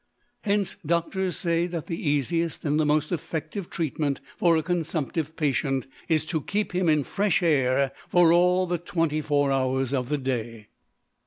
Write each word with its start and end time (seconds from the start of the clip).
Hence 0.41 0.77
doctors 0.83 1.37
say 1.37 1.67
that 1.67 1.85
the 1.85 2.09
easiest 2.09 2.65
and 2.65 2.79
the 2.79 2.87
most 2.87 3.11
effective 3.11 3.69
treatment 3.69 4.19
for 4.35 4.57
a 4.57 4.63
consumptive 4.63 5.35
patient 5.35 5.85
is 6.09 6.25
to 6.25 6.41
keep 6.41 6.71
him 6.71 6.89
in 6.89 7.03
fresh 7.03 7.43
air 7.43 7.91
for 8.09 8.33
all 8.33 8.65
the 8.65 8.79
24 8.79 9.51
hours 9.51 9.93
of 9.93 10.09
the 10.09 10.17
day. 10.17 10.69